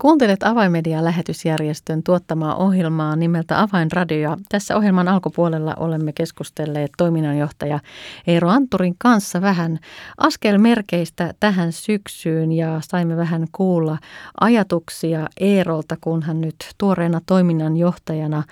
Kuuntelet 0.00 0.42
Avainmedian 0.42 1.04
lähetysjärjestön 1.04 2.02
tuottamaa 2.02 2.54
ohjelmaa 2.54 3.16
nimeltä 3.16 3.60
Avainradio. 3.62 4.36
Tässä 4.48 4.76
ohjelman 4.76 5.08
alkupuolella 5.08 5.74
olemme 5.76 6.12
keskustelleet 6.12 6.90
toiminnanjohtaja 6.98 7.80
Eero 8.26 8.48
Anturin 8.48 8.94
kanssa 8.98 9.40
vähän 9.40 9.78
askelmerkeistä 10.18 11.34
tähän 11.40 11.72
syksyyn 11.72 12.52
ja 12.52 12.80
saimme 12.88 13.16
vähän 13.16 13.46
kuulla 13.52 13.98
ajatuksia 14.40 15.28
Eerolta, 15.40 15.96
kun 16.00 16.22
hän 16.22 16.40
nyt 16.40 16.56
tuoreena 16.78 17.20
toiminnanjohtajana 17.26 18.42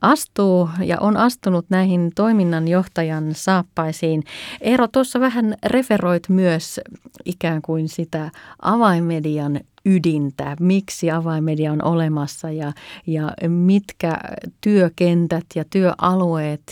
astuu 0.00 0.68
ja 0.84 0.96
on 1.00 1.16
astunut 1.16 1.66
näihin 1.68 2.10
toiminnanjohtajan 2.14 3.34
saappaisiin. 3.34 4.24
Eero, 4.60 4.88
tuossa 4.88 5.20
vähän 5.20 5.54
referoit 5.66 6.28
myös 6.28 6.80
ikään 7.24 7.62
kuin 7.62 7.88
sitä 7.88 8.30
avainmedian 8.62 9.60
ydintä, 9.84 10.56
miksi 10.60 11.10
avaimedia 11.10 11.72
on 11.72 11.84
olemassa 11.84 12.50
ja, 12.50 12.72
ja 13.06 13.32
mitkä 13.48 14.18
työkentät 14.60 15.44
ja 15.54 15.64
työalueet 15.70 16.62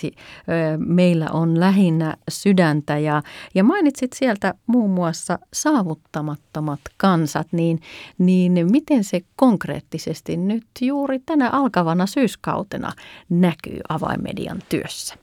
meillä 0.79 1.27
on 1.33 1.61
lähinnä 1.61 2.17
sydäntä. 2.31 2.99
Ja, 2.99 3.23
ja 3.55 3.65
mainitsit 3.65 4.13
sieltä 4.13 4.55
muun 4.67 4.91
muassa 4.91 5.39
saavuttamattomat 5.53 6.81
kansat, 6.97 7.47
niin, 7.53 7.81
niin 8.19 8.71
miten 8.71 9.05
se 9.05 9.21
konkreettisesti 9.37 10.37
nyt 10.37 10.67
juuri 10.81 11.19
tänä 11.19 11.51
alkavana 11.51 12.07
syyskautena 12.07 12.93
näkyy 13.29 13.81
avaimedian 13.89 14.63
työssä? 14.69 15.15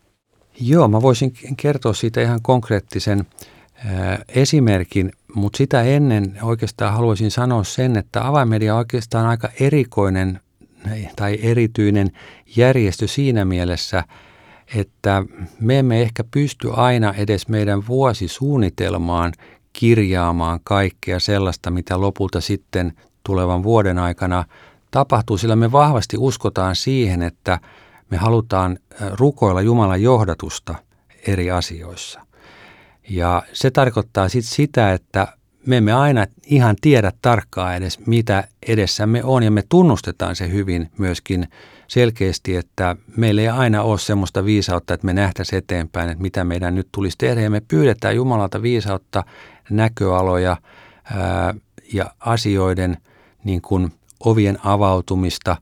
Joo, 0.62 0.88
mä 0.88 1.02
voisin 1.02 1.34
kertoa 1.58 1.94
siitä 1.94 2.22
ihan 2.22 2.40
konkreettisen 2.42 3.26
esimerkin 4.28 5.12
mutta 5.36 5.58
sitä 5.58 5.82
ennen 5.82 6.38
oikeastaan 6.42 6.94
haluaisin 6.94 7.32
sanoa 7.32 7.64
sen, 7.64 7.98
että 7.98 8.28
avaimedia 8.28 8.74
on 8.74 8.78
oikeastaan 8.78 9.26
aika 9.26 9.50
erikoinen 9.60 10.40
tai 11.16 11.40
erityinen 11.42 12.12
järjestö 12.56 13.08
siinä 13.08 13.46
mielessä, 13.46 14.04
että 14.76 15.24
me 15.60 15.80
emme 15.80 16.02
ehkä 16.02 16.24
pysty 16.32 16.72
aina 16.74 17.14
edes 17.14 17.48
meidän 17.48 17.88
vuosisuunnitelmaan 17.88 19.34
kirjaamaan 19.74 20.60
kaikkea 20.64 21.20
sellaista, 21.20 21.72
mitä 21.72 22.02
lopulta 22.02 22.42
sitten 22.42 22.94
tulevan 23.24 23.64
vuoden 23.64 24.00
aikana 24.00 24.46
tapahtuu, 24.92 25.38
sillä 25.38 25.56
me 25.56 25.72
vahvasti 25.72 26.18
uskotaan 26.20 26.76
siihen, 26.76 27.22
että 27.22 27.60
me 28.10 28.18
halutaan 28.18 28.78
rukoilla 29.12 29.62
Jumalan 29.62 30.02
johdatusta 30.02 30.76
eri 31.28 31.52
asioissa. 31.52 32.25
Ja 33.10 33.44
se 33.54 33.72
tarkoittaa 33.72 34.30
sitten 34.30 34.56
sitä, 34.56 34.94
että 34.94 35.28
me 35.66 35.78
emme 35.78 35.94
aina 35.94 36.26
ihan 36.46 36.76
tiedä 36.82 37.12
tarkkaan 37.22 37.76
edes, 37.76 38.00
mitä 38.08 38.44
edessämme 38.68 39.24
on, 39.24 39.44
ja 39.44 39.52
me 39.52 39.64
tunnustetaan 39.70 40.36
se 40.36 40.52
hyvin 40.52 40.92
myöskin 40.98 41.48
selkeästi, 41.88 42.56
että 42.56 42.96
meillä 43.18 43.42
ei 43.42 43.48
aina 43.48 43.82
ole 43.82 44.00
semmoista 44.00 44.46
viisautta, 44.46 44.94
että 44.94 45.06
me 45.06 45.14
nähtäisiin 45.14 45.58
eteenpäin, 45.58 46.10
että 46.10 46.22
mitä 46.22 46.44
meidän 46.44 46.76
nyt 46.76 46.88
tulisi 46.92 47.18
tehdä, 47.18 47.42
ja 47.42 47.50
me 47.50 47.62
pyydetään 47.68 48.16
Jumalalta 48.16 48.62
viisautta, 48.62 49.24
näköaloja 49.70 50.58
ää, 51.14 51.54
ja 51.94 52.06
asioiden 52.20 52.98
niin 53.44 53.62
kuin 53.62 53.92
ovien 54.20 54.58
avautumista, 54.64 55.58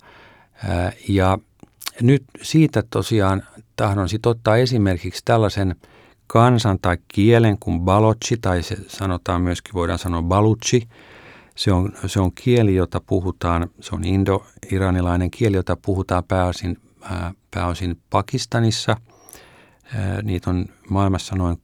ää, 0.69 0.91
ja 1.07 1.38
nyt 2.01 2.23
siitä 2.41 2.83
tosiaan 2.89 3.43
tahdon 3.75 4.09
sitten 4.09 4.29
ottaa 4.29 4.57
esimerkiksi 4.57 5.21
tällaisen 5.25 5.75
kansan 6.34 6.80
tai 6.82 6.98
kielen 7.08 7.58
kuin 7.60 7.82
balotsi, 7.82 8.38
tai 8.38 8.63
se 8.63 8.78
sanotaan 8.88 9.42
myöskin, 9.42 9.74
voidaan 9.74 10.00
sanoa 10.00 10.22
balutsi. 10.22 10.88
Se 11.56 11.72
on, 11.72 11.94
se 12.06 12.20
on 12.20 12.32
kieli, 12.36 12.75
jota 12.75 13.02
puhutaan, 13.02 13.70
se 13.80 13.96
on 13.96 14.04
indo-iranilainen 14.04 15.32
kieli, 15.32 15.56
jota 15.56 15.78
puhutaan 15.86 16.24
pääosin, 16.24 16.78
ää, 17.02 17.34
pääosin 17.52 18.02
Pakistanissa. 18.10 18.98
Niitä 20.24 20.50
on 20.50 20.66
maailmassa 20.90 21.36
noin 21.36 21.58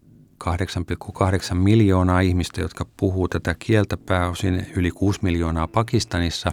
8,8 0.43 1.55
miljoonaa 1.55 2.19
ihmistä, 2.19 2.61
jotka 2.61 2.85
puhuu 2.97 3.27
tätä 3.27 3.55
kieltä 3.59 3.97
pääosin 3.97 4.67
yli 4.75 4.91
6 4.91 5.19
miljoonaa 5.23 5.67
Pakistanissa. 5.67 6.51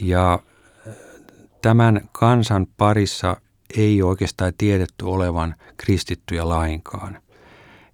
Ja 0.00 0.38
tämän 1.62 2.08
kansan 2.12 2.66
parissa 2.76 3.36
ei 3.76 4.02
oikeastaan 4.02 4.52
tiedetty 4.58 5.04
olevan 5.04 5.54
kristittyjä 5.76 6.48
lainkaan. 6.48 7.22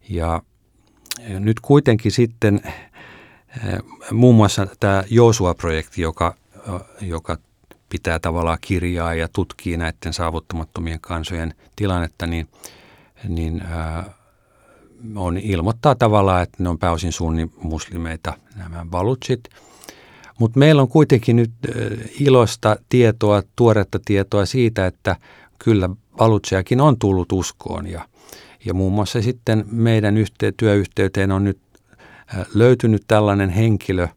Ja 0.09 0.43
nyt 1.29 1.61
kuitenkin 1.61 2.13
sitten 2.13 2.61
eh, 2.65 3.79
muun 4.13 4.35
muassa 4.35 4.67
tämä 4.81 5.05
Joosua-projekti, 5.11 6.03
joka, 6.03 6.35
joka 7.01 7.39
pitää 7.89 8.19
tavallaan 8.19 8.59
kirjaa 8.61 9.15
ja 9.15 9.29
tutkii 9.33 9.77
näiden 9.77 10.13
saavuttamattomien 10.13 11.01
kansojen 11.01 11.55
tilannetta, 11.77 12.27
niin, 12.27 12.49
niin 13.29 13.63
äh, 13.63 14.05
on 15.15 15.39
ilmoittaa 15.39 15.95
tavallaan, 15.95 16.43
että 16.43 16.63
ne 16.63 16.69
on 16.69 16.79
pääosin 16.79 17.13
muslimeita 17.63 18.37
nämä 18.57 18.87
balutsit– 18.91 19.41
mutta 20.41 20.59
meillä 20.59 20.83
on 20.83 20.89
kuitenkin 20.89 21.37
nyt 21.37 21.51
ilosta 22.21 22.77
tietoa, 22.89 23.43
tuoretta 23.57 23.99
tietoa 24.05 24.47
siitä, 24.47 24.87
että 24.87 25.17
kyllä 25.65 25.91
Balutseakin 26.17 26.81
on 26.81 26.99
tullut 26.99 27.33
uskoon 27.33 27.87
ja, 27.87 28.09
ja 28.65 28.75
muun 28.75 28.93
muassa 28.93 29.23
sitten 29.23 29.65
meidän 29.71 30.17
yhte, 30.17 30.53
työyhteyteen 30.57 31.33
on 31.33 31.45
nyt 31.45 31.59
löytynyt 32.55 33.03
tällainen 33.09 33.51
henkilö, 33.51 34.09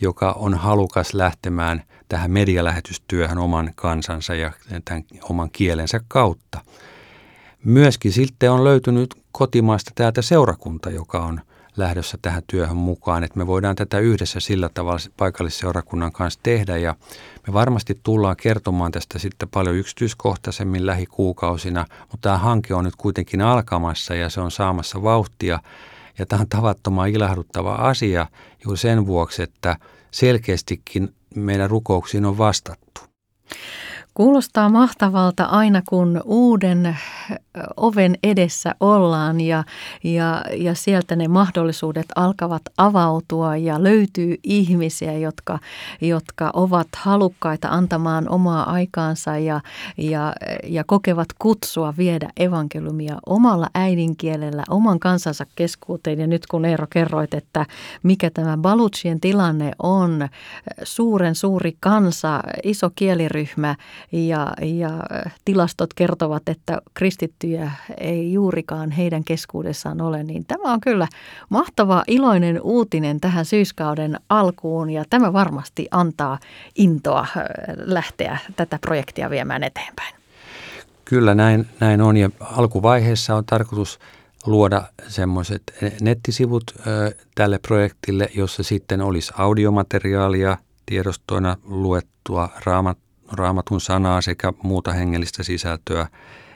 joka 0.00 0.32
on 0.32 0.54
halukas 0.54 1.14
lähtemään 1.14 1.82
tähän 2.08 2.30
medialähetystyöhön 2.30 3.38
oman 3.38 3.72
kansansa 3.74 4.34
ja 4.34 4.52
tämän 4.84 5.04
oman 5.22 5.50
kielensä 5.50 6.00
kautta. 6.08 6.60
Myöskin 7.64 8.12
sitten 8.12 8.50
on 8.50 8.64
löytynyt 8.64 9.14
kotimaasta 9.32 9.90
täältä 9.94 10.22
seurakunta, 10.22 10.90
joka 10.90 11.20
on 11.20 11.40
lähdössä 11.78 12.18
tähän 12.22 12.42
työhön 12.46 12.76
mukaan, 12.76 13.24
että 13.24 13.38
me 13.38 13.46
voidaan 13.46 13.76
tätä 13.76 13.98
yhdessä 13.98 14.40
sillä 14.40 14.68
tavalla 14.74 15.00
paikallisseurakunnan 15.16 16.12
kanssa 16.12 16.40
tehdä 16.42 16.76
ja 16.76 16.94
me 17.46 17.52
varmasti 17.52 18.00
tullaan 18.02 18.36
kertomaan 18.36 18.92
tästä 18.92 19.18
sitten 19.18 19.48
paljon 19.48 19.76
yksityiskohtaisemmin 19.76 20.86
lähikuukausina, 20.86 21.86
mutta 22.00 22.28
tämä 22.28 22.38
hanke 22.38 22.74
on 22.74 22.84
nyt 22.84 22.96
kuitenkin 22.96 23.40
alkamassa 23.40 24.14
ja 24.14 24.30
se 24.30 24.40
on 24.40 24.50
saamassa 24.50 25.02
vauhtia 25.02 25.60
ja 26.18 26.26
tämä 26.26 26.40
on 26.40 26.48
tavattoman 26.48 27.08
ilahduttava 27.08 27.74
asia 27.74 28.26
juuri 28.64 28.78
sen 28.78 29.06
vuoksi, 29.06 29.42
että 29.42 29.76
selkeästikin 30.10 31.14
meidän 31.34 31.70
rukouksiin 31.70 32.24
on 32.24 32.38
vastattu. 32.38 33.00
Kuulostaa 34.14 34.68
mahtavalta 34.68 35.44
aina, 35.44 35.82
kun 35.88 36.20
uuden 36.24 36.98
oven 37.76 38.14
edessä 38.22 38.74
ollaan 38.80 39.40
ja, 39.40 39.64
ja, 40.04 40.44
ja 40.56 40.74
sieltä 40.74 41.16
ne 41.16 41.28
mahdollisuudet 41.28 42.06
alkavat 42.16 42.62
avautua 42.76 43.56
ja 43.56 43.82
löytyy 43.82 44.34
ihmisiä, 44.42 45.12
jotka, 45.12 45.58
jotka 46.00 46.50
ovat 46.52 46.88
halukkaita 46.96 47.68
antamaan 47.68 48.28
omaa 48.30 48.72
aikaansa 48.72 49.38
ja, 49.38 49.60
ja, 49.98 50.32
ja 50.64 50.84
kokevat 50.84 51.28
kutsua 51.38 51.94
viedä 51.96 52.28
evankeliumia 52.36 53.18
omalla 53.26 53.68
äidinkielellä, 53.74 54.64
oman 54.68 54.98
kansansa 54.98 55.46
keskuuteen. 55.54 56.20
Ja 56.20 56.26
nyt 56.26 56.46
kun 56.46 56.64
Eero 56.64 56.86
kerroit, 56.90 57.34
että 57.34 57.66
mikä 58.02 58.30
tämä 58.30 58.56
Balutsien 58.56 59.20
tilanne 59.20 59.72
on, 59.82 60.28
suuren 60.82 61.34
suuri 61.34 61.76
kansa, 61.80 62.40
iso 62.62 62.90
kieliryhmä 62.94 63.76
ja, 64.12 64.52
ja 64.62 64.90
tilastot 65.44 65.94
kertovat, 65.94 66.48
että 66.48 66.82
kristitty 66.94 67.46
kristittyjä 67.48 67.70
ei 67.98 68.32
juurikaan 68.32 68.90
heidän 68.90 69.24
keskuudessaan 69.24 70.00
ole, 70.00 70.22
niin 70.22 70.44
tämä 70.44 70.72
on 70.72 70.80
kyllä 70.80 71.08
mahtava 71.48 72.04
iloinen 72.06 72.60
uutinen 72.62 73.20
tähän 73.20 73.44
syyskauden 73.44 74.20
alkuun 74.28 74.90
ja 74.90 75.04
tämä 75.10 75.32
varmasti 75.32 75.88
antaa 75.90 76.38
intoa 76.74 77.20
äh, 77.20 77.44
lähteä 77.76 78.38
tätä 78.56 78.78
projektia 78.80 79.30
viemään 79.30 79.64
eteenpäin. 79.64 80.14
Kyllä 81.04 81.34
näin, 81.34 81.66
näin 81.80 82.00
on 82.00 82.16
ja 82.16 82.30
alkuvaiheessa 82.40 83.34
on 83.34 83.44
tarkoitus 83.44 83.98
luoda 84.46 84.82
semmoiset 85.08 85.62
nettisivut 86.00 86.64
ö, 86.86 87.14
tälle 87.34 87.58
projektille, 87.58 88.28
jossa 88.34 88.62
sitten 88.62 89.00
olisi 89.00 89.32
audiomateriaalia, 89.36 90.56
tiedostoina 90.86 91.56
luettua 91.64 92.48
raamat, 92.64 92.98
raamatun 93.32 93.80
sanaa 93.80 94.20
sekä 94.20 94.52
muuta 94.62 94.92
hengellistä 94.92 95.42
sisältöä 95.42 96.06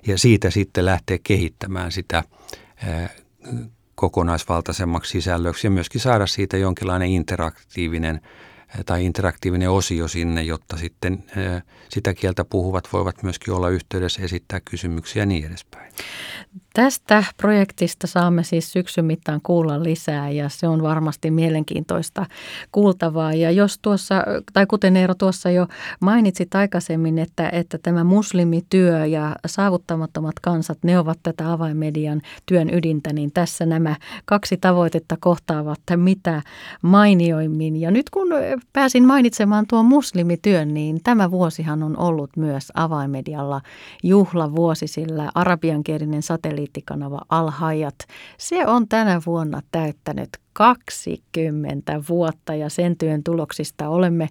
ja 0.07 0.19
siitä 0.19 0.51
sitten 0.51 0.85
lähteä 0.85 1.19
kehittämään 1.23 1.93
sitä 1.93 2.25
kokonaisvaltaisemmaksi 3.95 5.11
sisällöksi 5.11 5.67
ja 5.67 5.71
myöskin 5.71 6.01
saada 6.01 6.27
siitä 6.27 6.57
jonkinlainen 6.57 7.09
interaktiivinen 7.09 8.21
tai 8.87 9.05
interaktiivinen 9.05 9.71
osio 9.71 10.09
sinne, 10.09 10.43
jotta 10.43 10.77
sitten 10.77 11.25
sitä 11.89 12.15
kieltä 12.15 12.45
puhuvat 12.45 12.89
voivat 12.93 13.23
myöskin 13.23 13.55
olla 13.55 13.69
yhteydessä 13.69 14.23
esittää 14.23 14.61
kysymyksiä 14.65 15.23
ja 15.23 15.27
niin 15.27 15.47
edespäin. 15.47 15.93
Tästä 16.75 17.25
projektista 17.37 18.07
saamme 18.07 18.45
siis 18.45 18.73
syksyn 18.73 19.05
mittaan 19.05 19.41
kuulla 19.43 19.83
lisää 19.83 20.31
ja 20.31 20.49
se 20.49 20.69
on 20.69 20.83
varmasti 20.83 21.31
mielenkiintoista 21.31 22.27
kuultavaa. 22.73 23.35
Ja 23.35 23.51
jos 23.51 23.79
tuossa, 23.79 24.23
tai 24.53 24.67
kuten 24.67 24.97
Eero 24.97 25.15
tuossa 25.15 25.51
jo 25.51 25.67
mainitsit 26.01 26.55
aikaisemmin, 26.55 27.19
että, 27.19 27.49
että 27.49 27.79
tämä 27.79 28.05
muslimityö 28.05 29.07
ja 29.07 29.37
saavuttamattomat 29.47 30.41
kansat, 30.43 30.79
ne 30.83 30.99
ovat 30.99 31.19
tätä 31.23 31.53
avainmedian 31.53 32.21
työn 32.47 32.75
ydintä, 32.75 33.13
niin 33.13 33.33
tässä 33.33 33.67
nämä 33.67 33.97
kaksi 34.25 34.57
tavoitetta 34.57 35.17
kohtaavat 35.21 35.81
mitä 35.97 36.43
mainioimmin. 36.83 37.77
Ja 37.81 37.91
nyt 37.91 38.11
kun 38.11 38.29
pääsin 38.73 39.07
mainitsemaan 39.07 39.67
tuon 39.69 39.87
muslimityön, 39.87 40.75
niin 40.75 41.01
tämä 41.03 41.31
vuosihan 41.31 41.83
on 41.83 41.99
ollut 41.99 42.31
myös 42.37 42.73
avainmedialla 42.75 43.61
juhlavuosi, 44.03 44.87
sillä 44.87 45.31
arabiankielinen 45.35 46.23
satelliittikanava 46.63 47.21
Alhajat, 47.29 47.95
se 48.39 48.67
on 48.67 48.89
tänä 48.89 49.21
vuonna 49.27 49.63
täyttänyt 49.73 50.29
20 50.53 52.03
vuotta 52.09 52.55
ja 52.55 52.71
sen 52.71 52.97
työn 52.97 53.23
tuloksista 53.23 53.89
olemme, 53.89 54.29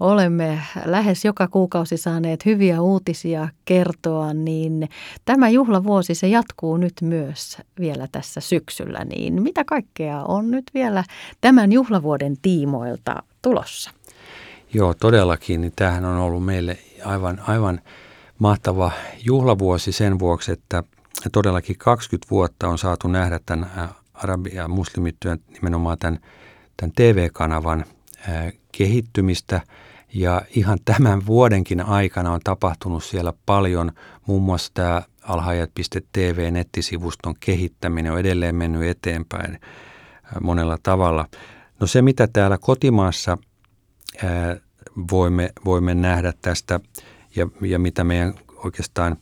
olemme 0.00 0.60
lähes 0.84 1.24
joka 1.24 1.48
kuukausi 1.48 1.96
saaneet 1.96 2.44
hyviä 2.46 2.82
uutisia 2.82 3.48
kertoa, 3.64 4.34
niin 4.34 4.88
tämä 5.24 5.48
juhlavuosi 5.48 6.14
se 6.14 6.28
jatkuu 6.28 6.76
nyt 6.76 6.94
myös 7.02 7.58
vielä 7.78 8.08
tässä 8.12 8.40
syksyllä. 8.40 9.04
Niin 9.04 9.42
mitä 9.42 9.64
kaikkea 9.64 10.22
on 10.22 10.50
nyt 10.50 10.64
vielä 10.74 11.04
tämän 11.40 11.72
juhlavuoden 11.72 12.36
tiimoilta 12.42 13.22
tulossa? 13.42 13.90
Joo, 14.74 14.94
todellakin. 14.94 15.60
Niin 15.60 15.72
tämähän 15.76 16.04
on 16.04 16.16
ollut 16.16 16.44
meille 16.44 16.78
aivan, 17.04 17.40
aivan 17.46 17.80
mahtava 18.38 18.92
juhlavuosi 19.24 19.92
sen 19.92 20.18
vuoksi, 20.18 20.52
että 20.52 20.84
todellakin 21.32 21.78
20 21.78 22.30
vuotta 22.30 22.68
on 22.68 22.78
saatu 22.78 23.08
nähdä 23.08 23.40
tämän 23.46 23.70
arabi- 24.14 24.54
ja 24.54 24.68
muslimityön 24.68 25.38
nimenomaan 25.52 25.98
tämän, 25.98 26.20
tämän 26.76 26.92
TV-kanavan 26.96 27.84
kehittymistä. 28.72 29.60
Ja 30.14 30.42
ihan 30.50 30.78
tämän 30.84 31.26
vuodenkin 31.26 31.80
aikana 31.80 32.32
on 32.32 32.40
tapahtunut 32.44 33.04
siellä 33.04 33.32
paljon, 33.46 33.92
muun 34.26 34.42
muassa 34.42 34.70
tämä 34.74 35.02
alhajat.tv-nettisivuston 35.22 37.34
kehittäminen 37.40 38.12
on 38.12 38.18
edelleen 38.18 38.56
mennyt 38.56 38.82
eteenpäin 38.82 39.60
monella 40.40 40.78
tavalla. 40.82 41.26
No 41.80 41.86
se, 41.86 42.02
mitä 42.02 42.28
täällä 42.32 42.58
kotimaassa 42.58 43.38
voimme, 45.10 45.50
voimme 45.64 45.94
nähdä 45.94 46.32
tästä 46.42 46.80
ja, 47.36 47.48
ja 47.60 47.78
mitä 47.78 48.04
meidän 48.04 48.34
oikeastaan 48.56 49.16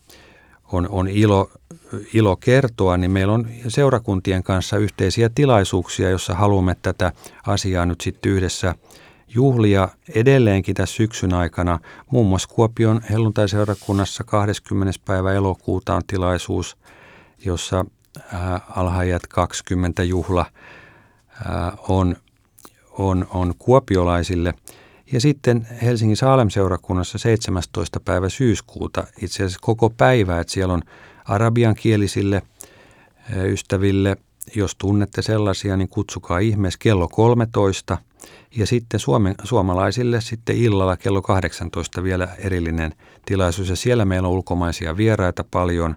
on, 0.73 0.87
on 0.89 1.07
ilo, 1.07 1.51
ilo 2.13 2.35
kertoa, 2.35 2.97
niin 2.97 3.11
meillä 3.11 3.33
on 3.33 3.47
seurakuntien 3.67 4.43
kanssa 4.43 4.77
yhteisiä 4.77 5.29
tilaisuuksia, 5.35 6.09
jossa 6.09 6.33
haluamme 6.33 6.75
tätä 6.81 7.11
asiaa 7.47 7.85
nyt 7.85 8.01
sitten 8.01 8.31
yhdessä 8.31 8.75
juhlia 9.35 9.89
edelleenkin 10.15 10.75
tässä 10.75 10.95
syksyn 10.95 11.33
aikana. 11.33 11.79
Muun 12.11 12.27
muassa 12.27 12.49
Kuopion 12.49 13.01
helluntaiseurakunnassa 13.09 14.23
20. 14.23 14.99
päivä 15.05 15.33
elokuuta 15.33 15.95
on 15.95 16.01
tilaisuus, 16.07 16.77
jossa 17.45 17.85
alhaajat 18.75 19.27
20 19.27 20.03
juhla 20.03 20.45
on, 21.89 22.15
on, 22.91 23.27
on 23.33 23.53
kuopiolaisille. 23.59 24.53
Ja 25.13 25.21
sitten 25.21 25.67
Helsingin 25.81 26.17
Saalem-seurakunnassa 26.17 27.17
17. 27.17 27.99
päivä 27.99 28.29
syyskuuta 28.29 29.03
itse 29.21 29.43
asiassa 29.43 29.59
koko 29.61 29.89
päivä, 29.89 30.39
että 30.39 30.53
siellä 30.53 30.73
on 30.73 30.81
arabiankielisille 31.25 32.41
ystäville, 33.45 34.17
jos 34.55 34.75
tunnette 34.75 35.21
sellaisia, 35.21 35.77
niin 35.77 35.89
kutsukaa 35.89 36.39
ihmeessä 36.39 36.79
kello 36.81 37.07
13. 37.07 37.97
Ja 38.55 38.67
sitten 38.67 38.99
Suomen, 38.99 39.35
suomalaisille 39.43 40.21
sitten 40.21 40.57
illalla 40.57 40.97
kello 40.97 41.21
18 41.21 42.03
vielä 42.03 42.27
erillinen 42.37 42.93
tilaisuus. 43.25 43.69
Ja 43.69 43.75
siellä 43.75 44.05
meillä 44.05 44.27
on 44.27 44.33
ulkomaisia 44.33 44.97
vieraita 44.97 45.43
paljon 45.51 45.95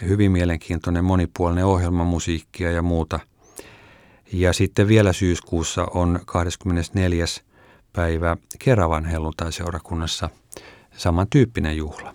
ja 0.00 0.06
hyvin 0.06 0.32
mielenkiintoinen 0.32 1.04
monipuolinen 1.04 1.66
ohjelma, 1.66 2.04
musiikkia 2.04 2.70
ja 2.70 2.82
muuta. 2.82 3.20
Ja 4.32 4.52
sitten 4.52 4.88
vielä 4.88 5.12
syyskuussa 5.12 5.86
on 5.94 6.20
24. 6.26 7.24
päivä 7.92 8.36
Keravan 8.58 9.04
helluntaiseurakunnassa 9.04 10.30
samantyyppinen 10.96 11.76
juhla. 11.76 12.14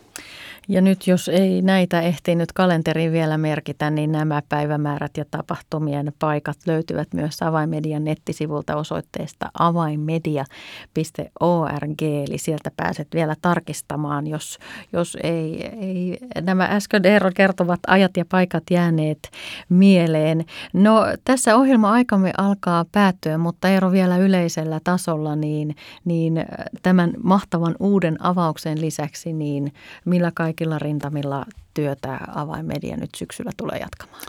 Ja 0.68 0.82
nyt 0.82 1.08
jos 1.08 1.28
ei 1.28 1.62
näitä 1.62 2.02
ehtinyt 2.02 2.52
kalenteriin 2.52 3.12
vielä 3.12 3.38
merkitä, 3.38 3.90
niin 3.90 4.12
nämä 4.12 4.42
päivämäärät 4.50 5.18
ja 5.18 5.26
tapahtumien 5.32 6.14
paikat 6.20 6.58
löytyvät 6.66 7.08
myös 7.14 7.42
Avainmedian 7.42 8.04
nettisivulta 8.04 8.76
osoitteesta 8.76 9.50
avainmedia.org. 9.60 12.02
Eli 12.02 12.38
sieltä 12.38 12.72
pääset 12.78 13.08
vielä 13.14 13.36
tarkistamaan, 13.42 14.28
jos, 14.28 14.60
jos 14.94 15.18
ei, 15.24 15.66
ei 15.66 16.18
nämä 16.42 16.66
äsken 16.66 17.06
Eero 17.06 17.32
kertovat 17.36 17.80
ajat 17.88 18.18
ja 18.18 18.26
paikat 18.26 18.64
jääneet 18.72 19.30
mieleen. 19.70 20.46
No 20.74 21.06
tässä 21.26 21.56
ohjelma-aikamme 21.56 22.34
alkaa 22.38 22.86
päättyä, 22.92 23.38
mutta 23.38 23.70
Eero 23.70 23.92
vielä 23.92 24.18
yleisellä 24.18 24.80
tasolla, 24.84 25.36
niin, 25.36 25.76
niin 26.06 26.46
tämän 26.82 27.14
mahtavan 27.24 27.76
uuden 27.80 28.26
avauksen 28.26 28.82
lisäksi, 28.82 29.34
niin 29.34 29.74
millä 30.06 30.32
kaikilla 30.36 30.53
kaikilla 30.54 30.80
rintamilla 30.80 31.46
työtä 31.74 32.20
avainmedia 32.36 32.98
nyt 32.98 33.10
syksyllä 33.16 33.52
tulee 33.58 33.80
jatkamaan? 33.80 34.22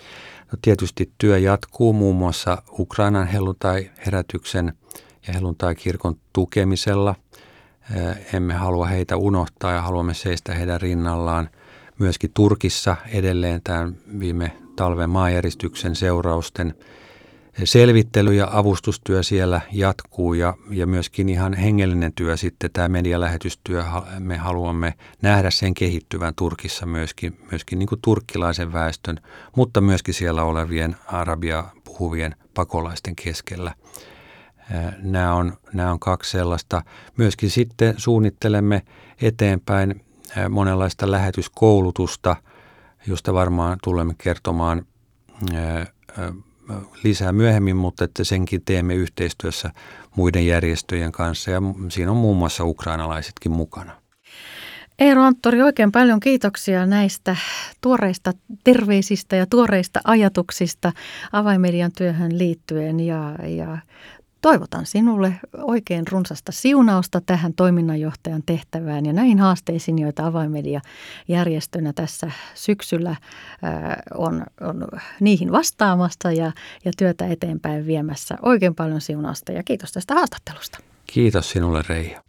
No 0.53 0.59
tietysti 0.63 1.13
työ 1.19 1.39
jatkuu 1.39 1.93
muun 1.93 2.17
muassa 2.17 2.63
Ukrainan 2.79 3.27
helluntai-herätyksen 3.27 4.73
ja 5.27 5.33
helluntai-kirkon 5.33 6.17
tukemisella. 6.33 7.15
Emme 8.33 8.55
halua 8.55 8.87
heitä 8.87 9.17
unohtaa 9.17 9.73
ja 9.73 9.83
haluamme 9.83 10.15
seistä 10.15 10.55
heidän 10.55 10.81
rinnallaan. 10.81 11.51
Myöskin 11.99 12.31
Turkissa 12.35 12.97
edelleen 13.09 13.61
tämän 13.65 13.97
viime 14.19 14.57
talven 14.77 15.11
maanjäristyksen 15.11 15.97
seurausten– 15.97 16.75
selvittely 17.65 18.35
ja 18.35 18.49
avustustyö 18.53 19.23
siellä 19.23 19.61
jatkuu 19.73 20.35
ja, 20.35 20.55
ja 20.71 20.87
myöskin 20.87 21.29
ihan 21.29 21.55
hengellinen 21.55 22.13
työ 22.13 22.37
sitten, 22.37 22.71
tämä 22.73 22.89
medialähetystyö, 22.89 23.85
me 24.19 24.37
haluamme 24.37 24.95
nähdä 25.23 25.51
sen 25.51 25.75
kehittyvän 25.75 26.35
Turkissa 26.35 26.87
myöskin, 26.87 27.39
myöskin 27.51 27.79
niin 27.79 27.87
kuin 27.87 28.01
turkkilaisen 28.03 28.73
väestön, 28.73 29.21
mutta 29.57 29.81
myöskin 29.81 30.15
siellä 30.15 30.43
olevien 30.43 30.97
arabia 31.07 31.65
puhuvien 31.85 32.35
pakolaisten 32.55 33.17
keskellä. 33.17 33.75
Nämä 34.99 35.35
on, 35.35 35.57
nämä 35.73 35.91
on 35.91 36.01
kaksi 36.01 36.31
sellaista. 36.31 36.83
Myöskin 37.17 37.51
sitten 37.51 37.95
suunnittelemme 37.97 38.83
eteenpäin 39.23 40.05
monenlaista 40.51 41.11
lähetyskoulutusta, 41.11 42.37
josta 43.07 43.35
varmaan 43.35 43.79
tulemme 43.85 44.15
kertomaan 44.19 44.87
lisää 47.05 47.33
myöhemmin, 47.33 47.77
mutta 47.77 48.05
että 48.05 48.25
senkin 48.25 48.63
teemme 48.65 48.95
yhteistyössä 48.95 49.71
muiden 50.17 50.47
järjestöjen 50.47 51.13
kanssa 51.13 51.51
ja 51.51 51.63
siinä 51.89 52.11
on 52.11 52.17
muun 52.17 52.37
muassa 52.37 52.65
ukrainalaisetkin 52.65 53.53
mukana. 53.53 53.93
Eero 54.99 55.23
Anttori, 55.23 55.63
oikein 55.63 55.93
paljon 55.93 56.21
kiitoksia 56.21 56.87
näistä 56.87 57.37
tuoreista 57.81 58.33
terveisistä 58.65 59.37
ja 59.37 59.47
tuoreista 59.47 60.01
ajatuksista 60.05 60.93
avaimedian 61.33 61.93
työhön 61.99 62.39
liittyen 62.39 63.01
ja, 63.01 63.35
ja 63.49 63.79
Toivotan 64.45 64.87
sinulle 64.87 65.35
oikein 65.63 66.07
runsasta 66.11 66.53
siunausta 66.53 67.21
tähän 67.21 67.55
toiminnanjohtajan 67.55 68.43
tehtävään 68.47 69.07
ja 69.07 69.13
näihin 69.13 69.39
haasteisiin, 69.39 69.99
joita 69.99 70.27
avaimedia 70.27 70.81
järjestönä 71.29 71.93
tässä 71.93 72.31
syksyllä 72.55 73.17
on, 74.15 74.45
on 74.61 74.87
niihin 75.21 75.53
vastaamassa 75.53 76.33
ja, 76.33 76.53
ja 76.85 76.93
työtä 76.97 77.27
eteenpäin 77.27 77.87
viemässä. 77.87 78.39
Oikein 78.43 78.75
paljon 78.75 79.01
siunausta 79.01 79.53
ja 79.53 79.63
kiitos 79.63 79.93
tästä 79.93 80.15
haastattelusta. 80.15 80.79
Kiitos 81.07 81.51
sinulle 81.51 81.83
Reija. 81.89 82.23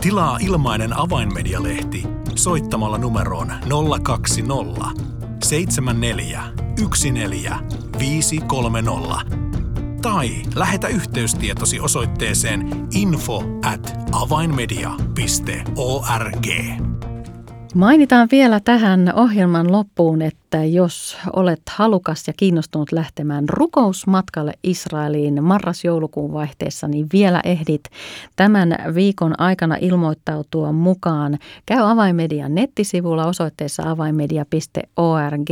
Tilaa 0.00 0.38
ilmainen 0.40 0.98
avainmedialehti 0.98 2.02
soittamalla 2.34 2.98
numeroon 2.98 3.52
020 4.02 5.02
74 5.44 6.44
14 7.12 7.58
530 7.98 9.63
tai 10.04 10.28
lähetä 10.54 10.88
yhteystietosi 10.88 11.80
osoitteeseen 11.80 12.68
info 12.94 13.42
at 13.64 13.98
avainmedia.org. 14.12 16.46
Mainitaan 17.74 18.28
vielä 18.30 18.60
tähän 18.60 19.12
ohjelman 19.16 19.72
loppuun, 19.72 20.22
että 20.22 20.64
jos 20.64 21.16
olet 21.32 21.62
halukas 21.70 22.26
ja 22.26 22.32
kiinnostunut 22.36 22.92
lähtemään 22.92 23.48
rukousmatkalle 23.48 24.52
Israeliin 24.64 25.44
marras-joulukuun 25.44 26.32
vaihteessa, 26.32 26.88
niin 26.88 27.06
vielä 27.12 27.40
ehdit 27.44 27.84
tämän 28.36 28.76
viikon 28.94 29.40
aikana 29.40 29.76
ilmoittautua 29.80 30.72
mukaan. 30.72 31.38
Käy 31.66 31.90
Avainmedian 31.90 32.54
nettisivulla 32.54 33.26
osoitteessa 33.26 33.90
avainmedia.org 33.90 35.50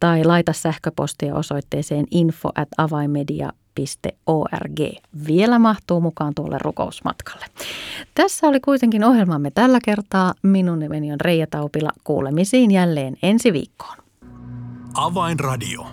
tai 0.00 0.24
laita 0.24 0.52
sähköpostia 0.52 1.34
osoitteeseen 1.34 2.06
info 2.10 2.50
at 2.54 2.68
rukousmatkalle.org. 3.78 4.80
Vielä 5.26 5.58
mahtuu 5.58 6.00
mukaan 6.00 6.34
tuolle 6.34 6.58
rukousmatkalle. 6.60 7.46
Tässä 8.14 8.46
oli 8.46 8.60
kuitenkin 8.60 9.04
ohjelmamme 9.04 9.50
tällä 9.50 9.78
kertaa. 9.84 10.34
Minun 10.42 10.78
nimeni 10.78 11.12
on 11.12 11.20
Reija 11.20 11.46
Taupila. 11.46 11.90
Kuulemisiin 12.04 12.70
jälleen 12.70 13.16
ensi 13.22 13.52
viikkoon. 13.52 13.96
Avainradio. 14.94 15.86